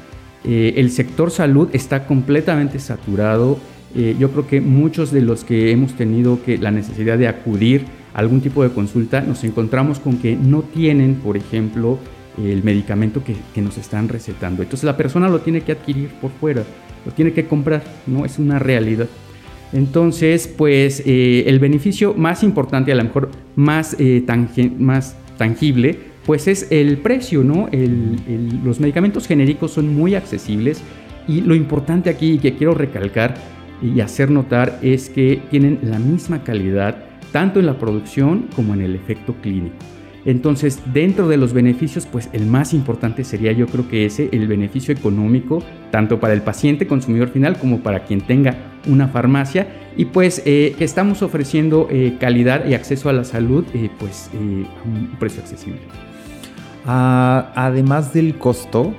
Eh, 0.44 0.74
el 0.78 0.92
sector 0.92 1.32
salud 1.32 1.70
está 1.74 2.06
completamente 2.06 2.78
saturado. 2.80 3.58
Eh, 3.96 4.16
yo 4.20 4.30
creo 4.32 4.48
que 4.48 4.62
muchos 4.62 5.12
de 5.12 5.22
los 5.22 5.44
que 5.44 5.72
hemos 5.72 5.94
tenido 5.94 6.44
que 6.44 6.58
la 6.58 6.72
necesidad 6.72 7.18
de 7.18 7.28
acudir 7.28 7.86
a 8.14 8.20
algún 8.20 8.42
tipo 8.42 8.62
de 8.62 8.70
consulta 8.70 9.22
nos 9.22 9.44
encontramos 9.44 10.00
con 10.00 10.18
que 10.18 10.36
no 10.36 10.62
tienen, 10.62 11.16
por 11.16 11.38
ejemplo, 11.38 11.98
el 12.38 12.64
medicamento 12.64 13.24
que, 13.24 13.62
nos 13.62 13.78
están 13.78 14.10
recetando. 14.10 14.62
Entonces 14.62 14.84
la 14.84 14.98
persona 14.98 15.30
lo 15.30 15.40
tiene 15.40 15.62
que 15.62 15.72
adquirir 15.72 16.10
por 16.22 16.32
fuera, 16.32 16.64
lo 17.06 17.12
tiene 17.14 17.32
que 17.32 17.48
comprar, 17.48 17.84
¿no? 18.06 18.26
Es 18.26 18.38
una 18.38 18.60
realidad. 18.60 19.08
Entonces, 19.72 20.48
pues 20.48 21.02
eh, 21.06 21.46
el 21.48 21.60
beneficio 21.60 22.14
más 22.14 22.44
importante, 22.44 22.92
a 22.92 22.96
lo 22.96 23.04
mejor 23.04 23.32
más, 23.56 23.96
más 24.78 25.16
tangible, 25.38 25.98
pues 26.26 26.48
es 26.48 26.72
el 26.72 26.98
precio, 26.98 27.44
¿no? 27.44 27.70
los 28.64 28.80
medicamentos 28.80 29.28
genéricos 29.28 29.72
son 29.72 29.94
muy 29.94 30.16
accesibles 30.16 30.82
y 31.28 31.42
lo 31.42 31.56
importante 31.56 32.10
aquí 32.10 32.40
que 32.40 32.56
quiero 32.56 32.74
recalcar 32.74 33.36
y 33.82 34.00
hacer 34.00 34.32
notar 34.32 34.80
es 34.82 35.10
que 35.10 35.42
tienen 35.50 35.80
la 35.84 36.00
misma 36.00 36.44
calidad 36.44 37.04
tanto 37.32 37.60
en 37.60 37.66
la 37.66 37.78
producción 37.78 38.48
como 38.56 38.74
en 38.74 38.82
el 38.82 38.96
efecto 38.96 39.36
clínico. 39.42 39.76
Entonces, 40.26 40.82
dentro 40.92 41.28
de 41.28 41.38
los 41.38 41.54
beneficios, 41.54 42.08
pues 42.08 42.30
el 42.34 42.48
más 42.48 42.74
importante 42.74 43.24
sería 43.24 43.52
yo 43.52 43.68
creo 43.68 43.88
que 43.88 44.06
ese, 44.06 44.30
el 44.32 44.48
beneficio 44.48 44.94
económico, 44.94 45.64
tanto 45.92 46.20
para 46.20 46.34
el 46.34 46.42
paciente 46.42 46.88
consumidor 46.88 47.30
final 47.30 47.58
como 47.60 47.82
para 47.82 48.06
quien 48.06 48.22
tenga 48.22 48.58
una 48.88 49.08
farmacia. 49.08 49.68
Y 49.96 50.06
pues 50.06 50.42
eh, 50.46 50.76
estamos 50.80 51.22
ofreciendo 51.22 51.88
eh, 51.92 52.18
calidad 52.20 52.66
y 52.68 52.74
acceso 52.74 53.08
a 53.08 53.14
la 53.14 53.24
salud, 53.24 53.64
eh, 53.74 53.90
pues 54.00 54.32
a 54.34 54.38
un 54.38 55.16
precio 55.20 55.42
accesible. 55.42 55.80
Ah, 56.86 57.52
además 57.56 58.12
del 58.12 58.36
costo, 58.36 58.96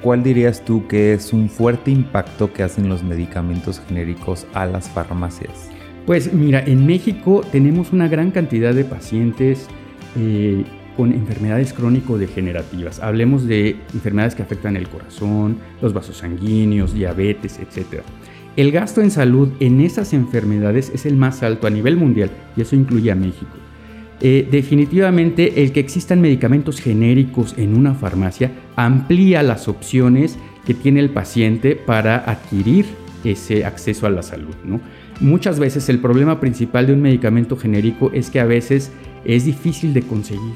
¿cuál 0.00 0.22
dirías 0.22 0.64
tú 0.64 0.86
que 0.86 1.12
es 1.12 1.32
un 1.32 1.48
fuerte 1.48 1.90
impacto 1.90 2.52
que 2.52 2.62
hacen 2.62 2.88
los 2.88 3.02
medicamentos 3.02 3.82
genéricos 3.88 4.46
a 4.54 4.64
las 4.64 4.88
farmacias? 4.88 5.70
Pues 6.06 6.32
mira, 6.32 6.62
en 6.64 6.86
México 6.86 7.42
tenemos 7.52 7.92
una 7.92 8.08
gran 8.08 8.30
cantidad 8.30 8.74
de 8.74 8.84
pacientes 8.84 9.68
eh, 10.18 10.64
con 10.96 11.12
enfermedades 11.12 11.72
crónico-degenerativas. 11.72 13.00
Hablemos 13.00 13.46
de 13.46 13.76
enfermedades 13.94 14.34
que 14.34 14.42
afectan 14.42 14.76
el 14.76 14.88
corazón, 14.88 15.58
los 15.80 15.92
vasos 15.92 16.16
sanguíneos, 16.16 16.92
diabetes, 16.92 17.60
etc. 17.60 18.02
El 18.56 18.72
gasto 18.72 19.00
en 19.00 19.12
salud 19.12 19.50
en 19.60 19.80
esas 19.80 20.12
enfermedades 20.12 20.90
es 20.92 21.06
el 21.06 21.16
más 21.16 21.44
alto 21.44 21.68
a 21.68 21.70
nivel 21.70 21.96
mundial 21.96 22.30
y 22.56 22.62
eso 22.62 22.74
incluye 22.74 23.12
a 23.12 23.14
México. 23.14 23.52
Eh, 24.20 24.48
definitivamente 24.50 25.62
el 25.62 25.70
que 25.70 25.78
existan 25.78 26.20
medicamentos 26.20 26.80
genéricos 26.80 27.54
en 27.56 27.78
una 27.78 27.94
farmacia 27.94 28.50
amplía 28.74 29.44
las 29.44 29.68
opciones 29.68 30.36
que 30.66 30.74
tiene 30.74 30.98
el 30.98 31.10
paciente 31.10 31.76
para 31.76 32.16
adquirir 32.16 32.86
ese 33.22 33.64
acceso 33.64 34.06
a 34.06 34.10
la 34.10 34.24
salud. 34.24 34.54
Muchas 35.20 35.58
veces 35.58 35.88
el 35.88 36.00
problema 36.00 36.40
principal 36.40 36.86
de 36.86 36.92
un 36.94 37.02
medicamento 37.02 37.56
genérico 37.56 38.10
es 38.12 38.30
que 38.30 38.40
a 38.40 38.44
veces 38.44 38.92
es 39.24 39.44
difícil 39.44 39.94
de 39.94 40.02
conseguir. 40.02 40.54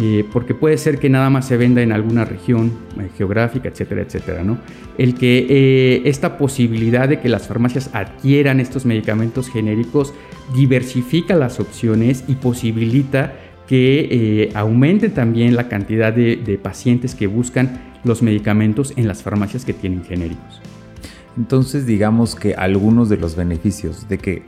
Eh, 0.00 0.24
porque 0.32 0.54
puede 0.54 0.78
ser 0.78 1.00
que 1.00 1.08
nada 1.08 1.28
más 1.28 1.48
se 1.48 1.56
venda 1.56 1.82
en 1.82 1.90
alguna 1.90 2.24
región 2.24 2.70
eh, 3.00 3.08
geográfica, 3.16 3.68
etcétera, 3.68 4.02
etcétera, 4.02 4.44
¿no? 4.44 4.58
El 4.96 5.14
que 5.14 5.46
eh, 5.48 6.02
esta 6.04 6.38
posibilidad 6.38 7.08
de 7.08 7.18
que 7.18 7.28
las 7.28 7.48
farmacias 7.48 7.90
adquieran 7.92 8.60
estos 8.60 8.86
medicamentos 8.86 9.48
genéricos 9.48 10.14
diversifica 10.54 11.34
las 11.34 11.58
opciones 11.58 12.24
y 12.28 12.36
posibilita 12.36 13.34
que 13.66 14.50
aumente 14.54 15.10
también 15.10 15.54
la 15.54 15.68
cantidad 15.68 16.10
de 16.10 16.60
pacientes 16.62 17.14
que 17.14 17.26
buscan 17.26 17.82
los 18.02 18.22
medicamentos 18.22 18.94
en 18.96 19.06
las 19.06 19.22
farmacias 19.22 19.66
que 19.66 19.74
tienen 19.74 20.04
genéricos. 20.04 20.62
Entonces 21.36 21.84
digamos 21.84 22.34
que 22.34 22.54
algunos 22.54 23.10
de 23.10 23.18
los 23.18 23.36
beneficios 23.36 24.08
de 24.08 24.16
que 24.16 24.42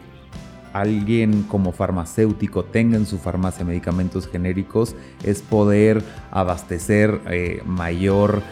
alguien 0.73 1.43
como 1.45 1.73
farmacéutico 1.73 2.65
tenga 2.65 2.97
en 2.97 3.07
su 3.07 3.19
farmacia 3.19 3.65
medicamentos 3.65 4.29
genéricos 4.29 4.95
es 5.25 5.43
poder 5.43 6.03
abastecer 6.31 7.21
eh, 7.31 7.63
mayor 7.65 8.43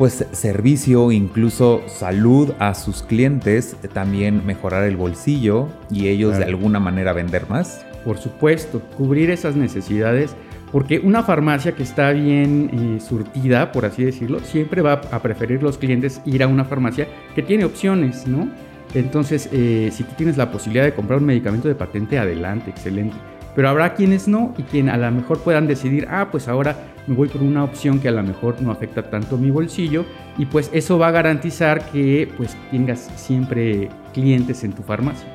pues 0.00 0.24
servicio, 0.32 1.12
incluso 1.12 1.82
salud 1.86 2.52
a 2.58 2.74
sus 2.74 3.02
clientes, 3.02 3.76
también 3.92 4.46
mejorar 4.46 4.84
el 4.84 4.96
bolsillo 4.96 5.68
y 5.90 6.08
ellos 6.08 6.38
de 6.38 6.44
alguna 6.44 6.80
manera 6.80 7.12
vender 7.12 7.50
más. 7.50 7.84
Por 8.02 8.16
supuesto, 8.16 8.80
cubrir 8.96 9.28
esas 9.28 9.56
necesidades, 9.56 10.34
porque 10.72 11.00
una 11.00 11.22
farmacia 11.22 11.72
que 11.72 11.82
está 11.82 12.12
bien 12.12 12.70
eh, 12.72 13.00
surtida, 13.02 13.72
por 13.72 13.84
así 13.84 14.02
decirlo, 14.02 14.40
siempre 14.40 14.80
va 14.80 15.02
a 15.12 15.20
preferir 15.20 15.62
los 15.62 15.76
clientes 15.76 16.22
ir 16.24 16.42
a 16.42 16.46
una 16.46 16.64
farmacia 16.64 17.06
que 17.34 17.42
tiene 17.42 17.66
opciones, 17.66 18.26
¿no? 18.26 18.48
Entonces, 18.94 19.48
eh, 19.52 19.90
si 19.92 20.04
tú 20.04 20.14
tienes 20.16 20.36
la 20.36 20.50
posibilidad 20.50 20.84
de 20.84 20.94
comprar 20.94 21.20
un 21.20 21.26
medicamento 21.26 21.68
de 21.68 21.74
patente, 21.74 22.18
adelante, 22.18 22.70
excelente. 22.70 23.16
Pero 23.54 23.68
habrá 23.68 23.94
quienes 23.94 24.28
no 24.28 24.54
y 24.58 24.62
quien 24.62 24.88
a 24.88 24.96
lo 24.96 25.10
mejor 25.10 25.40
puedan 25.40 25.66
decidir, 25.66 26.06
ah, 26.10 26.28
pues 26.30 26.48
ahora 26.48 26.76
me 27.06 27.14
voy 27.14 27.28
por 27.28 27.42
una 27.42 27.64
opción 27.64 27.98
que 27.98 28.08
a 28.08 28.12
lo 28.12 28.22
mejor 28.22 28.60
no 28.62 28.70
afecta 28.70 29.10
tanto 29.10 29.36
mi 29.36 29.50
bolsillo 29.50 30.04
y 30.38 30.46
pues 30.46 30.70
eso 30.72 30.98
va 30.98 31.08
a 31.08 31.10
garantizar 31.10 31.90
que 31.90 32.32
pues 32.36 32.56
tengas 32.70 33.10
siempre 33.16 33.88
clientes 34.12 34.62
en 34.62 34.72
tu 34.72 34.82
farmacia. 34.82 35.28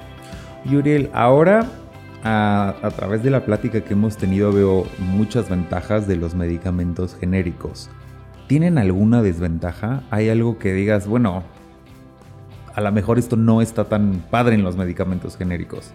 Yuriel, 0.64 1.10
ahora 1.14 1.66
a, 2.24 2.76
a 2.82 2.92
través 2.92 3.22
de 3.22 3.32
la 3.32 3.46
plática 3.46 3.82
que 3.82 3.94
hemos 3.94 4.16
tenido 4.16 4.52
veo 4.54 4.88
muchas 5.00 5.50
ventajas 5.50 6.08
de 6.08 6.16
los 6.16 6.36
medicamentos 6.36 7.16
genéricos. 7.20 7.90
¿Tienen 8.48 8.78
alguna 8.78 9.22
desventaja? 9.22 10.04
¿Hay 10.12 10.30
algo 10.30 10.58
que 10.58 10.72
digas, 10.74 11.08
bueno, 11.08 11.44
a 12.76 12.82
lo 12.82 12.92
mejor 12.92 13.18
esto 13.18 13.38
no 13.38 13.62
está 13.62 13.86
tan 13.86 14.24
padre 14.30 14.56
en 14.56 14.64
los 14.64 14.76
medicamentos 14.76 15.38
genéricos. 15.38 15.92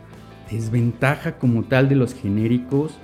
Desventaja 0.51 1.33
como 1.33 1.65
tal 1.65 1.89
de 1.89 1.95
los 1.95 2.15
genéricos, 2.15 2.95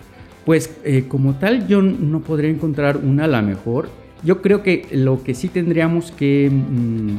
pues 0.45 0.77
eh, 0.85 1.05
como 1.09 1.35
tal 1.35 1.69
yo 1.69 1.83
no 1.83 2.21
podría 2.21 2.51
encontrar 2.51 2.97
una 2.97 3.25
a 3.25 3.29
la 3.29 3.43
mejor. 3.43 3.89
Yo 4.25 4.41
creo 4.41 4.63
que 4.63 4.89
lo 4.93 5.23
que 5.23 5.35
sí 5.35 5.49
tendríamos 5.49 6.11
que 6.11 6.51
mm, 6.51 7.19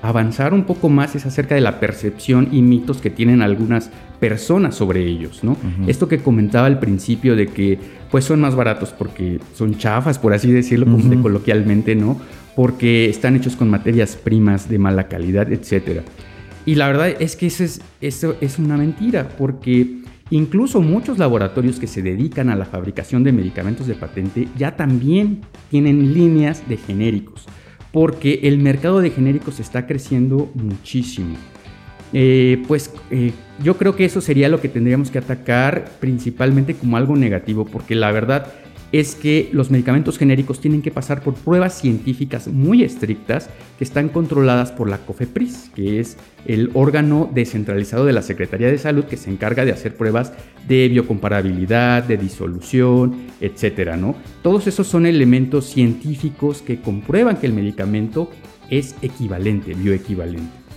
avanzar 0.00 0.54
un 0.54 0.64
poco 0.64 0.88
más 0.88 1.14
es 1.14 1.26
acerca 1.26 1.54
de 1.54 1.60
la 1.60 1.78
percepción 1.78 2.48
y 2.52 2.62
mitos 2.62 3.00
que 3.00 3.10
tienen 3.10 3.42
algunas 3.42 3.90
personas 4.18 4.74
sobre 4.74 5.04
ellos, 5.04 5.44
¿no? 5.44 5.56
Esto 5.86 6.08
que 6.08 6.18
comentaba 6.18 6.66
al 6.66 6.78
principio 6.78 7.36
de 7.36 7.48
que 7.48 7.78
pues 8.10 8.24
son 8.24 8.40
más 8.40 8.54
baratos 8.54 8.90
porque 8.90 9.40
son 9.54 9.76
chafas, 9.76 10.18
por 10.18 10.32
así 10.32 10.50
decirlo, 10.50 10.86
coloquialmente, 11.20 11.94
¿no? 11.94 12.20
Porque 12.58 13.08
están 13.08 13.36
hechos 13.36 13.54
con 13.54 13.70
materias 13.70 14.16
primas 14.16 14.68
de 14.68 14.80
mala 14.80 15.06
calidad, 15.06 15.52
etc. 15.52 16.00
Y 16.66 16.74
la 16.74 16.88
verdad 16.88 17.10
es 17.22 17.36
que 17.36 17.46
eso 17.46 18.36
es, 18.40 18.58
una 18.58 18.76
mentira, 18.76 19.28
porque 19.38 19.98
incluso 20.30 20.82
muchos 20.82 21.18
laboratorios 21.18 21.78
que 21.78 21.86
se 21.86 22.02
dedican 22.02 22.50
a 22.50 22.56
la 22.56 22.64
fabricación 22.64 23.22
de 23.22 23.30
medicamentos 23.30 23.86
de 23.86 23.94
patente 23.94 24.48
ya 24.56 24.74
también 24.74 25.42
tienen 25.70 26.12
líneas 26.12 26.68
de 26.68 26.78
genéricos, 26.78 27.46
porque 27.92 28.40
el 28.42 28.58
mercado 28.58 29.00
de 29.00 29.10
genéricos 29.10 29.60
está 29.60 29.86
creciendo 29.86 30.50
muchísimo. 30.54 31.36
Eh, 32.12 32.64
pues 32.66 32.92
eh, 33.12 33.34
yo 33.62 33.76
creo 33.76 33.94
que 33.94 34.04
eso 34.04 34.20
sería 34.20 34.48
lo 34.48 34.60
que 34.60 34.68
tendríamos 34.68 35.12
que 35.12 35.18
atacar 35.18 35.92
principalmente 36.00 36.74
como 36.74 36.96
algo 36.96 37.14
negativo, 37.14 37.66
porque 37.66 37.94
la 37.94 38.10
verdad 38.10 38.52
es 38.92 39.14
que 39.14 39.50
los 39.52 39.70
medicamentos 39.70 40.18
genéricos 40.18 40.60
tienen 40.60 40.82
que 40.82 40.90
pasar 40.90 41.22
por 41.22 41.34
pruebas 41.34 41.78
científicas 41.78 42.48
muy 42.48 42.82
estrictas 42.82 43.50
que 43.76 43.84
están 43.84 44.08
controladas 44.08 44.72
por 44.72 44.88
la 44.88 44.98
COFEPRIS, 44.98 45.70
que 45.74 46.00
es 46.00 46.16
el 46.46 46.70
órgano 46.74 47.30
descentralizado 47.32 48.04
de 48.04 48.12
la 48.12 48.22
Secretaría 48.22 48.68
de 48.68 48.78
Salud 48.78 49.04
que 49.04 49.16
se 49.16 49.30
encarga 49.30 49.64
de 49.64 49.72
hacer 49.72 49.96
pruebas 49.96 50.32
de 50.66 50.88
biocomparabilidad, 50.88 52.04
de 52.04 52.16
disolución, 52.16 53.14
etcétera, 53.40 53.96
¿no? 53.96 54.14
Todos 54.42 54.66
esos 54.66 54.86
son 54.86 55.06
elementos 55.06 55.66
científicos 55.66 56.62
que 56.62 56.80
comprueban 56.80 57.36
que 57.36 57.46
el 57.46 57.52
medicamento 57.52 58.30
es 58.70 58.94
equivalente, 59.02 59.74
bioequivalente. 59.74 60.67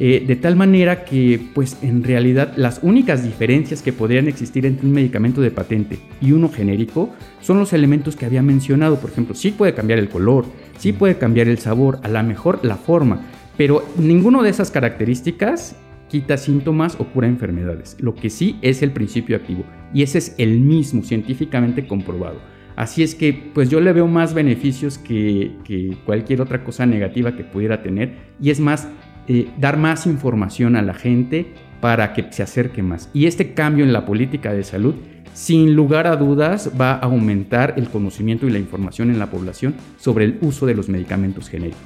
Eh, 0.00 0.24
de 0.26 0.34
tal 0.34 0.56
manera 0.56 1.04
que, 1.04 1.40
pues 1.54 1.78
en 1.82 2.02
realidad, 2.02 2.54
las 2.56 2.80
únicas 2.82 3.22
diferencias 3.22 3.80
que 3.80 3.92
podrían 3.92 4.26
existir 4.26 4.66
entre 4.66 4.86
un 4.86 4.92
medicamento 4.92 5.40
de 5.40 5.52
patente 5.52 5.98
y 6.20 6.32
uno 6.32 6.48
genérico 6.48 7.10
son 7.40 7.58
los 7.58 7.72
elementos 7.72 8.16
que 8.16 8.26
había 8.26 8.42
mencionado. 8.42 8.98
Por 8.98 9.10
ejemplo, 9.10 9.34
sí 9.34 9.52
puede 9.52 9.74
cambiar 9.74 10.00
el 10.00 10.08
color, 10.08 10.46
sí 10.78 10.92
puede 10.92 11.16
cambiar 11.16 11.46
el 11.46 11.58
sabor, 11.58 12.00
a 12.02 12.08
lo 12.08 12.22
mejor 12.24 12.58
la 12.64 12.76
forma, 12.76 13.20
pero 13.56 13.84
ninguno 13.96 14.42
de 14.42 14.50
esas 14.50 14.72
características 14.72 15.76
quita 16.08 16.36
síntomas 16.36 16.96
o 16.98 17.04
cura 17.04 17.28
enfermedades. 17.28 17.96
Lo 18.00 18.14
que 18.14 18.30
sí 18.30 18.58
es 18.62 18.82
el 18.82 18.90
principio 18.90 19.36
activo 19.36 19.64
y 19.92 20.02
ese 20.02 20.18
es 20.18 20.34
el 20.38 20.60
mismo 20.60 21.02
científicamente 21.02 21.86
comprobado. 21.86 22.40
Así 22.76 23.04
es 23.04 23.14
que 23.14 23.32
pues 23.54 23.70
yo 23.70 23.80
le 23.80 23.92
veo 23.92 24.08
más 24.08 24.34
beneficios 24.34 24.98
que, 24.98 25.52
que 25.64 25.96
cualquier 26.04 26.40
otra 26.40 26.64
cosa 26.64 26.84
negativa 26.86 27.36
que 27.36 27.44
pudiera 27.44 27.82
tener 27.82 28.16
y 28.40 28.50
es 28.50 28.58
más, 28.58 28.88
eh, 29.28 29.50
dar 29.58 29.76
más 29.76 30.06
información 30.06 30.76
a 30.76 30.82
la 30.82 30.94
gente 30.94 31.54
para 31.80 32.12
que 32.12 32.26
se 32.30 32.42
acerque 32.42 32.82
más. 32.82 33.10
Y 33.12 33.26
este 33.26 33.52
cambio 33.54 33.84
en 33.84 33.92
la 33.92 34.06
política 34.06 34.52
de 34.52 34.64
salud, 34.64 34.94
sin 35.34 35.74
lugar 35.74 36.06
a 36.06 36.16
dudas, 36.16 36.70
va 36.80 36.92
a 36.92 37.00
aumentar 37.00 37.74
el 37.76 37.88
conocimiento 37.88 38.46
y 38.46 38.50
la 38.50 38.58
información 38.58 39.10
en 39.10 39.18
la 39.18 39.30
población 39.30 39.74
sobre 39.98 40.24
el 40.24 40.38
uso 40.40 40.66
de 40.66 40.74
los 40.74 40.88
medicamentos 40.88 41.48
genéricos. 41.48 41.80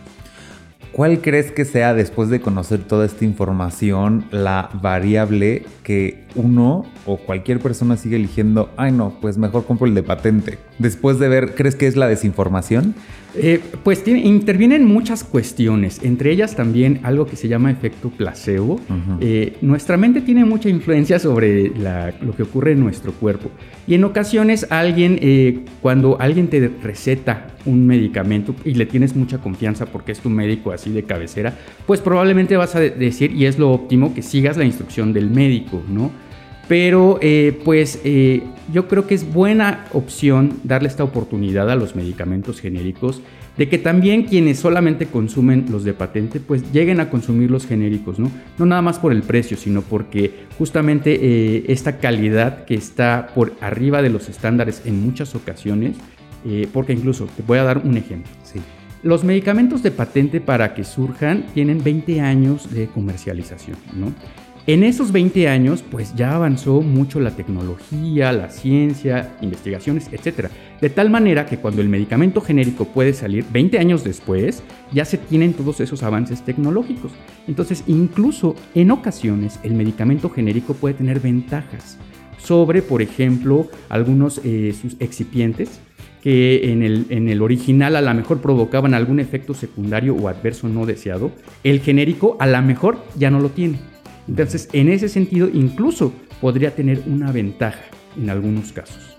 ¿Cuál 0.92 1.20
crees 1.20 1.52
que 1.52 1.64
sea, 1.64 1.94
después 1.94 2.28
de 2.28 2.40
conocer 2.40 2.80
toda 2.80 3.06
esta 3.06 3.24
información, 3.24 4.24
la 4.32 4.70
variable 4.82 5.64
que 5.84 6.24
uno 6.34 6.86
o 7.06 7.18
cualquier 7.18 7.60
persona 7.60 7.96
sigue 7.96 8.16
eligiendo, 8.16 8.70
ay 8.76 8.90
no, 8.90 9.14
pues 9.20 9.38
mejor 9.38 9.64
compro 9.64 9.86
el 9.86 9.94
de 9.94 10.02
patente? 10.02 10.58
Después 10.78 11.18
de 11.18 11.28
ver, 11.28 11.54
¿crees 11.54 11.76
que 11.76 11.86
es 11.86 11.94
la 11.94 12.08
desinformación? 12.08 12.94
Eh, 13.34 13.60
pues 13.84 14.06
intervienen 14.08 14.84
muchas 14.84 15.22
cuestiones, 15.22 16.00
entre 16.02 16.32
ellas 16.32 16.56
también 16.56 17.00
algo 17.02 17.26
que 17.26 17.36
se 17.36 17.46
llama 17.46 17.70
efecto 17.70 18.08
placebo. 18.08 18.80
Eh, 19.20 19.56
nuestra 19.60 19.96
mente 19.96 20.22
tiene 20.22 20.44
mucha 20.44 20.68
influencia 20.68 21.18
sobre 21.18 21.70
lo 22.20 22.34
que 22.34 22.42
ocurre 22.42 22.72
en 22.72 22.80
nuestro 22.80 23.12
cuerpo 23.12 23.50
y 23.86 23.94
en 23.94 24.04
ocasiones 24.04 24.66
alguien, 24.70 25.18
eh, 25.20 25.60
cuando 25.82 26.18
alguien 26.20 26.48
te 26.48 26.70
receta 26.82 27.48
un 27.66 27.86
medicamento 27.86 28.54
y 28.64 28.74
le 28.74 28.86
tienes 28.86 29.14
mucha 29.14 29.38
confianza 29.38 29.86
porque 29.86 30.12
es 30.12 30.20
tu 30.20 30.30
médico 30.30 30.72
así 30.72 30.90
de 30.90 31.02
cabecera, 31.02 31.54
pues 31.86 32.00
probablemente 32.00 32.56
vas 32.56 32.74
a 32.76 32.80
decir, 32.80 33.32
y 33.32 33.44
es 33.44 33.58
lo 33.58 33.70
óptimo, 33.70 34.14
que 34.14 34.22
sigas 34.22 34.56
la 34.56 34.64
instrucción 34.64 35.12
del 35.12 35.28
médico, 35.30 35.82
¿no? 35.88 36.10
Pero 36.68 37.18
eh, 37.22 37.58
pues 37.64 38.00
eh, 38.04 38.42
yo 38.72 38.88
creo 38.88 39.06
que 39.06 39.14
es 39.14 39.32
buena 39.32 39.86
opción 39.92 40.60
darle 40.64 40.88
esta 40.88 41.02
oportunidad 41.02 41.70
a 41.70 41.76
los 41.76 41.96
medicamentos 41.96 42.60
genéricos 42.60 43.22
de 43.56 43.68
que 43.68 43.78
también 43.78 44.24
quienes 44.24 44.60
solamente 44.60 45.06
consumen 45.06 45.66
los 45.70 45.82
de 45.82 45.94
patente 45.94 46.38
pues 46.38 46.70
lleguen 46.70 47.00
a 47.00 47.10
consumir 47.10 47.50
los 47.50 47.66
genéricos, 47.66 48.18
¿no? 48.18 48.30
No 48.58 48.66
nada 48.66 48.82
más 48.82 48.98
por 48.98 49.12
el 49.12 49.22
precio, 49.22 49.56
sino 49.56 49.82
porque 49.82 50.44
justamente 50.58 51.18
eh, 51.20 51.64
esta 51.68 51.98
calidad 51.98 52.66
que 52.66 52.74
está 52.74 53.30
por 53.34 53.54
arriba 53.60 54.02
de 54.02 54.10
los 54.10 54.28
estándares 54.28 54.82
en 54.84 55.02
muchas 55.02 55.34
ocasiones, 55.34 55.96
porque 56.72 56.94
incluso 56.94 57.26
te 57.36 57.42
voy 57.42 57.58
a 57.58 57.64
dar 57.64 57.78
un 57.78 57.96
ejemplo. 57.98 58.30
Sí. 58.42 58.60
Los 59.02 59.22
medicamentos 59.22 59.82
de 59.82 59.90
patente 59.92 60.40
para 60.40 60.74
que 60.74 60.82
surjan 60.82 61.46
tienen 61.54 61.82
20 61.84 62.20
años 62.20 62.72
de 62.72 62.86
comercialización, 62.86 63.76
¿no? 63.94 64.12
En 64.68 64.84
esos 64.84 65.12
20 65.12 65.48
años, 65.48 65.82
pues 65.82 66.14
ya 66.14 66.36
avanzó 66.36 66.82
mucho 66.82 67.20
la 67.20 67.30
tecnología, 67.30 68.34
la 68.34 68.50
ciencia, 68.50 69.34
investigaciones, 69.40 70.10
etc. 70.12 70.50
De 70.78 70.90
tal 70.90 71.08
manera 71.08 71.46
que 71.46 71.56
cuando 71.56 71.80
el 71.80 71.88
medicamento 71.88 72.42
genérico 72.42 72.84
puede 72.84 73.14
salir 73.14 73.46
20 73.50 73.78
años 73.78 74.04
después, 74.04 74.62
ya 74.92 75.06
se 75.06 75.16
tienen 75.16 75.54
todos 75.54 75.80
esos 75.80 76.02
avances 76.02 76.44
tecnológicos. 76.44 77.12
Entonces, 77.46 77.82
incluso 77.86 78.56
en 78.74 78.90
ocasiones, 78.90 79.58
el 79.62 79.72
medicamento 79.72 80.28
genérico 80.28 80.74
puede 80.74 80.96
tener 80.96 81.20
ventajas 81.20 81.96
sobre, 82.36 82.82
por 82.82 83.00
ejemplo, 83.00 83.68
algunos 83.88 84.38
eh, 84.44 84.74
sus 84.78 84.96
excipientes 85.00 85.80
que 86.22 86.72
en 86.72 86.82
el, 86.82 87.06
en 87.08 87.30
el 87.30 87.40
original 87.40 87.96
a 87.96 88.02
lo 88.02 88.12
mejor 88.12 88.42
provocaban 88.42 88.92
algún 88.92 89.18
efecto 89.18 89.54
secundario 89.54 90.14
o 90.14 90.28
adverso 90.28 90.68
no 90.68 90.84
deseado, 90.84 91.32
el 91.64 91.80
genérico 91.80 92.36
a 92.38 92.46
lo 92.46 92.60
mejor 92.60 93.02
ya 93.16 93.30
no 93.30 93.40
lo 93.40 93.48
tiene. 93.48 93.78
Entonces, 94.28 94.68
en 94.72 94.88
ese 94.88 95.08
sentido, 95.08 95.48
incluso 95.52 96.12
podría 96.40 96.74
tener 96.74 97.02
una 97.06 97.32
ventaja 97.32 97.82
en 98.16 98.30
algunos 98.30 98.72
casos. 98.72 99.16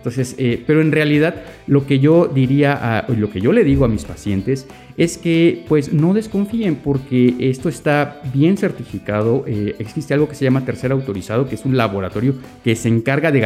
Entonces, 0.00 0.34
eh, 0.38 0.64
pero 0.66 0.80
en 0.80 0.92
realidad 0.92 1.42
lo 1.66 1.86
que 1.86 1.98
yo 1.98 2.26
diría, 2.26 2.72
a, 2.72 3.12
lo 3.12 3.30
que 3.30 3.42
yo 3.42 3.52
le 3.52 3.64
digo 3.64 3.84
a 3.84 3.88
mis 3.88 4.06
pacientes 4.06 4.66
es 4.96 5.18
que 5.18 5.66
pues 5.68 5.92
no 5.92 6.14
desconfíen 6.14 6.76
porque 6.76 7.36
esto 7.38 7.68
está 7.68 8.22
bien 8.32 8.56
certificado. 8.56 9.44
Eh, 9.46 9.76
existe 9.78 10.14
algo 10.14 10.26
que 10.26 10.34
se 10.34 10.44
llama 10.44 10.64
tercer 10.64 10.90
autorizado, 10.92 11.46
que 11.46 11.54
es 11.54 11.66
un 11.66 11.76
laboratorio 11.76 12.34
que 12.64 12.76
se 12.76 12.88
encarga 12.88 13.30
de 13.30 13.40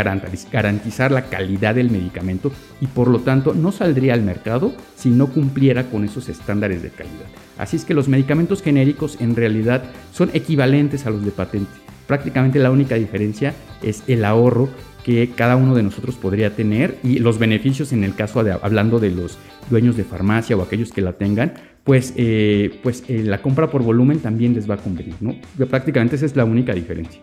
garantizar 0.52 1.10
la 1.10 1.22
calidad 1.22 1.74
del 1.74 1.90
medicamento 1.90 2.52
y 2.80 2.86
por 2.86 3.08
lo 3.08 3.18
tanto 3.18 3.52
no 3.52 3.72
saldría 3.72 4.14
al 4.14 4.22
mercado 4.22 4.72
si 4.94 5.10
no 5.10 5.26
cumpliera 5.26 5.90
con 5.90 6.04
esos 6.04 6.28
estándares 6.28 6.84
de 6.84 6.90
calidad. 6.90 7.26
Así 7.58 7.76
es 7.76 7.84
que 7.84 7.94
los 7.94 8.06
medicamentos 8.06 8.62
genéricos 8.62 9.20
en 9.20 9.34
realidad 9.34 9.82
son 10.12 10.30
equivalentes 10.34 11.04
a 11.04 11.10
los 11.10 11.24
de 11.24 11.32
patente. 11.32 11.72
Prácticamente 12.06 12.60
la 12.60 12.70
única 12.70 12.94
diferencia 12.94 13.54
es 13.82 14.04
el 14.06 14.24
ahorro 14.24 14.68
que 15.04 15.30
cada 15.36 15.56
uno 15.56 15.74
de 15.74 15.82
nosotros 15.82 16.16
podría 16.16 16.56
tener 16.56 16.98
y 17.04 17.18
los 17.18 17.38
beneficios 17.38 17.92
en 17.92 18.02
el 18.02 18.14
caso 18.14 18.42
de 18.42 18.52
hablando 18.52 18.98
de 18.98 19.10
los 19.10 19.38
dueños 19.70 19.96
de 19.96 20.04
farmacia 20.04 20.56
o 20.56 20.62
aquellos 20.62 20.90
que 20.90 21.02
la 21.02 21.12
tengan, 21.12 21.54
pues, 21.84 22.14
eh, 22.16 22.80
pues 22.82 23.04
eh, 23.08 23.22
la 23.22 23.42
compra 23.42 23.70
por 23.70 23.82
volumen 23.82 24.20
también 24.20 24.54
les 24.54 24.68
va 24.68 24.74
a 24.74 24.78
convenir, 24.78 25.14
¿no? 25.20 25.36
Prácticamente 25.68 26.16
esa 26.16 26.26
es 26.26 26.34
la 26.34 26.46
única 26.46 26.72
diferencia. 26.72 27.20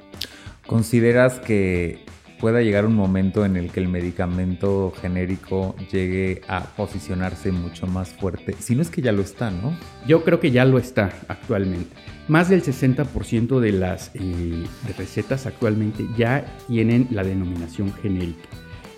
¿Consideras 0.67 1.39
que 1.39 2.05
pueda 2.41 2.61
llegar 2.61 2.85
un 2.87 2.95
momento 2.95 3.45
en 3.45 3.55
el 3.55 3.71
que 3.71 3.79
el 3.79 3.87
medicamento 3.87 4.91
genérico 4.99 5.75
llegue 5.91 6.41
a 6.47 6.63
posicionarse 6.63 7.51
mucho 7.51 7.85
más 7.85 8.09
fuerte? 8.09 8.55
Si 8.59 8.75
no 8.75 8.81
es 8.81 8.89
que 8.89 9.03
ya 9.03 9.11
lo 9.11 9.21
está, 9.21 9.51
¿no? 9.51 9.77
Yo 10.07 10.23
creo 10.23 10.39
que 10.39 10.49
ya 10.49 10.65
lo 10.65 10.79
está 10.79 11.13
actualmente. 11.27 11.95
Más 12.27 12.49
del 12.49 12.63
60% 12.63 13.59
de 13.59 13.71
las 13.71 14.11
eh, 14.15 14.63
recetas 14.97 15.45
actualmente 15.45 16.07
ya 16.17 16.43
tienen 16.67 17.07
la 17.11 17.23
denominación 17.23 17.93
genérica. 17.93 18.49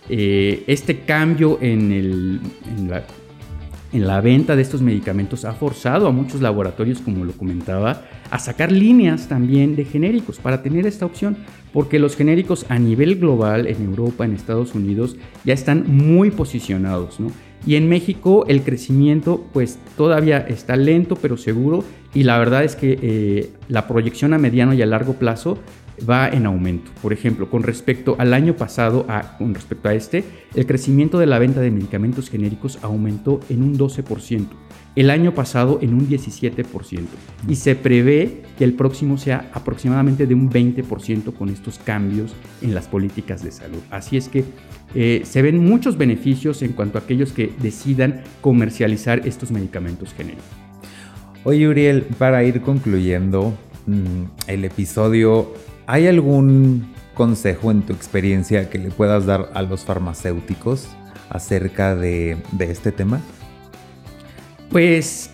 Eh, 0.10 0.64
este 0.68 1.02
cambio 1.02 1.58
en, 1.62 2.42
la, 2.88 3.04
en 3.94 4.08
la 4.08 4.22
venta 4.22 4.56
de 4.56 4.64
estos 4.64 4.82
medicamentos 4.82 5.46
ha 5.46 5.54
forzado 5.54 6.08
a 6.08 6.12
muchos 6.12 6.42
laboratorios, 6.42 7.00
como 7.00 7.24
lo 7.26 7.34
comentaba, 7.34 8.02
a 8.32 8.40
sacar 8.40 8.72
líneas 8.72 9.28
también 9.28 9.76
de 9.76 9.86
genéricos 9.86 10.40
para 10.40 10.64
tener 10.64 10.88
esta 10.88 11.06
opción, 11.06 11.38
porque 11.72 12.00
los 12.00 12.16
genéricos 12.16 12.66
a 12.70 12.80
nivel 12.80 13.18
global, 13.18 13.68
en 13.68 13.86
Europa, 13.86 14.26
en 14.26 14.34
Estados 14.34 14.74
Unidos, 14.74 15.16
ya 15.46 15.54
están 15.54 15.86
muy 15.88 16.32
posicionados, 16.32 17.20
¿no? 17.20 17.32
Y 17.66 17.76
en 17.76 17.88
México 17.88 18.46
el 18.50 18.62
crecimiento 18.64 19.46
pues 19.54 19.80
todavía 19.96 20.40
está 20.40 20.76
lento 20.76 21.16
pero 21.16 21.38
seguro 21.38 21.86
y 22.14 22.24
la 22.24 22.38
verdad 22.38 22.66
es 22.66 22.76
que 22.76 23.00
eh, 23.02 23.52
la 23.70 23.88
proyección 23.88 24.34
a 24.34 24.38
mediano 24.38 24.74
y 24.74 24.82
a 24.82 24.86
largo 24.86 25.14
plazo 25.14 25.60
va 26.10 26.28
en 26.30 26.46
aumento. 26.46 26.92
Por 27.02 27.14
ejemplo, 27.14 27.50
con 27.50 27.64
respecto 27.64 28.16
al 28.20 28.34
año 28.34 28.56
pasado, 28.56 29.06
a, 29.08 29.38
con 29.38 29.54
respecto 29.54 29.90
a 29.90 29.94
este, 29.94 30.24
el 30.56 30.66
crecimiento 30.66 31.20
de 31.20 31.26
la 31.26 31.40
venta 31.40 31.62
de 31.62 31.72
medicamentos 31.72 32.30
genéricos 32.30 32.80
aumentó 32.82 33.40
en 33.50 33.64
un 33.64 33.78
12%, 33.78 34.48
el 34.96 35.10
año 35.10 35.34
pasado 35.34 35.80
en 35.82 35.94
un 35.94 36.08
17%, 36.08 36.66
y 37.48 37.56
se 37.56 37.76
prevé 37.76 38.44
que 38.58 38.64
el 38.64 38.74
próximo 38.74 39.18
sea 39.18 39.50
aproximadamente 39.54 40.28
de 40.28 40.36
un 40.36 40.52
20% 40.52 41.34
con 41.34 41.50
estos 41.50 41.80
cambios 41.80 42.34
en 42.62 42.76
las 42.76 42.88
políticas 42.88 43.44
de 43.44 43.52
salud. 43.52 43.80
Así 43.90 44.18
es 44.18 44.30
que 44.30 44.44
eh, 44.96 45.22
se 45.24 45.42
ven 45.42 45.64
muchos 45.64 45.98
beneficios 45.98 46.62
en 46.62 46.74
cuanto 46.74 46.98
a 46.98 47.02
aquellos 47.02 47.32
que 47.32 47.52
decidan 47.60 48.22
comercializar 48.42 49.28
estos 49.28 49.52
medicamentos 49.52 50.14
genéricos. 50.14 50.46
Oye, 51.46 51.68
Uriel, 51.68 52.04
para 52.18 52.44
ir 52.44 52.62
concluyendo 52.62 53.54
mm, 53.88 54.48
el 54.48 54.64
episodio, 54.64 55.54
¿hay 55.88 56.08
algún 56.08 56.94
consejo 57.14 57.72
en 57.72 57.82
tu 57.84 57.94
experiencia 57.94 58.70
que 58.70 58.80
le 58.80 58.90
puedas 58.90 59.26
dar 59.26 59.50
a 59.54 59.62
los 59.62 59.86
farmacéuticos 59.86 60.88
acerca 61.30 61.96
de 61.96 62.38
este 62.60 62.92
tema? 62.92 63.22
Pues, 64.74 65.30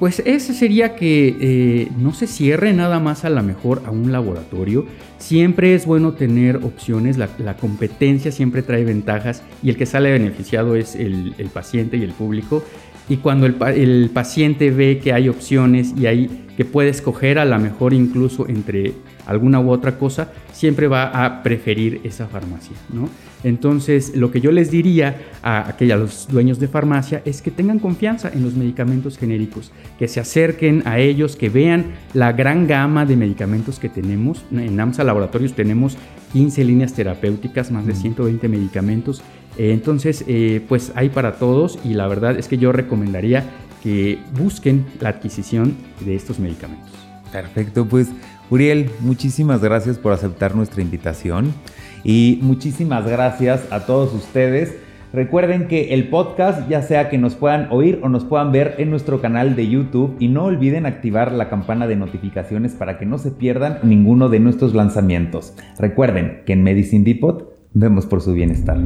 pues 0.00 0.20
ese 0.26 0.52
sería 0.52 0.96
que 0.96 1.36
eh, 1.40 1.88
no 1.96 2.12
se 2.12 2.26
cierre 2.26 2.72
nada 2.72 2.98
más 2.98 3.24
a 3.24 3.30
la 3.30 3.40
mejor 3.40 3.82
a 3.86 3.92
un 3.92 4.10
laboratorio. 4.10 4.84
Siempre 5.18 5.76
es 5.76 5.86
bueno 5.86 6.14
tener 6.14 6.56
opciones, 6.56 7.16
la, 7.16 7.56
competencia 7.56 8.32
siempre 8.32 8.62
trae 8.62 8.84
ventajas 8.84 9.44
y 9.62 9.70
el 9.70 9.76
que 9.76 9.86
sale 9.86 10.10
beneficiado 10.10 10.74
es 10.74 10.96
el, 10.96 11.34
paciente 11.54 11.98
y 11.98 12.02
el 12.02 12.10
público. 12.10 12.64
Y 13.10 13.18
cuando 13.18 13.44
el, 13.44 13.56
el, 13.74 14.10
paciente 14.14 14.70
ve 14.70 14.98
que 14.98 15.12
hay 15.12 15.28
opciones 15.28 15.92
y 15.96 16.06
hay 16.06 16.46
que 16.56 16.64
puede 16.64 16.90
escoger 16.90 17.38
a 17.38 17.44
la 17.44 17.58
mejor 17.58 17.92
incluso 17.92 18.48
entre 18.48 18.92
alguna 19.26 19.60
u 19.60 19.70
otra 19.70 19.98
cosa, 19.98 20.32
siempre 20.52 20.88
va 20.88 21.24
a 21.24 21.42
preferir 21.42 22.00
esa 22.04 22.26
farmacia, 22.26 22.76
¿no? 22.92 23.08
Entonces, 23.42 24.14
lo 24.14 24.30
que 24.30 24.40
yo 24.40 24.52
les 24.52 24.70
diría 24.70 25.16
a, 25.42 25.68
aquellos 25.68 26.28
dueños 26.30 26.60
de 26.60 26.68
farmacia 26.68 27.22
es 27.24 27.40
que 27.40 27.50
tengan 27.50 27.78
confianza 27.78 28.30
en 28.32 28.42
los 28.42 28.54
medicamentos 28.54 29.16
genéricos, 29.16 29.72
que 29.98 30.08
se 30.08 30.20
acerquen 30.20 30.82
a 30.84 30.98
ellos, 30.98 31.36
que 31.36 31.48
vean 31.48 31.92
la 32.12 32.32
gran 32.32 32.66
gama 32.66 33.06
de 33.06 33.16
medicamentos 33.16 33.78
que 33.78 33.88
tenemos. 33.88 34.44
En 34.52 34.78
AMSA 34.78 35.04
Laboratorios 35.04 35.54
tenemos 35.54 35.96
15 36.32 36.64
líneas 36.64 36.92
terapéuticas, 36.92 37.70
más 37.70 37.86
de 37.86 37.94
120 37.94 38.46
mm. 38.46 38.50
medicamentos. 38.50 39.22
Eh, 39.58 39.72
entonces, 39.72 40.24
eh, 40.26 40.64
pues 40.68 40.92
hay 40.94 41.08
para 41.08 41.34
todos 41.34 41.78
y 41.84 41.94
la 41.94 42.06
verdad 42.06 42.38
es 42.38 42.48
que 42.48 42.58
yo 42.58 42.72
recomendaría 42.72 43.44
que 43.82 44.18
busquen 44.38 44.86
la 45.00 45.10
adquisición 45.10 45.76
de 46.00 46.14
estos 46.14 46.38
medicamentos. 46.38 46.90
Perfecto, 47.32 47.86
pues 47.86 48.08
Uriel, 48.50 48.90
muchísimas 49.00 49.62
gracias 49.62 49.98
por 49.98 50.12
aceptar 50.12 50.54
nuestra 50.54 50.82
invitación 50.82 51.54
y 52.02 52.38
muchísimas 52.42 53.06
gracias 53.06 53.66
a 53.70 53.86
todos 53.86 54.12
ustedes. 54.12 54.74
Recuerden 55.12 55.66
que 55.66 55.92
el 55.92 56.08
podcast, 56.08 56.68
ya 56.68 56.82
sea 56.82 57.08
que 57.08 57.18
nos 57.18 57.34
puedan 57.34 57.66
oír 57.72 57.98
o 58.02 58.08
nos 58.08 58.24
puedan 58.24 58.52
ver 58.52 58.76
en 58.78 58.90
nuestro 58.90 59.20
canal 59.20 59.56
de 59.56 59.68
YouTube 59.68 60.16
y 60.20 60.28
no 60.28 60.44
olviden 60.44 60.86
activar 60.86 61.32
la 61.32 61.48
campana 61.48 61.88
de 61.88 61.96
notificaciones 61.96 62.74
para 62.74 62.96
que 62.96 63.06
no 63.06 63.18
se 63.18 63.32
pierdan 63.32 63.78
ninguno 63.82 64.28
de 64.28 64.38
nuestros 64.38 64.72
lanzamientos. 64.72 65.54
Recuerden 65.78 66.42
que 66.46 66.52
en 66.52 66.62
Medicine 66.62 67.04
Depot 67.04 67.49
vemos 67.72 68.06
por 68.06 68.20
su 68.20 68.32
bienestar. 68.32 68.78